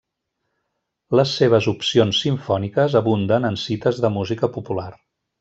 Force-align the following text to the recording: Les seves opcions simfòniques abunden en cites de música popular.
Les 1.19 1.33
seves 1.41 1.67
opcions 1.71 2.21
simfòniques 2.25 2.97
abunden 3.01 3.47
en 3.51 3.61
cites 3.67 4.01
de 4.07 4.13
música 4.19 4.51
popular. 4.59 4.89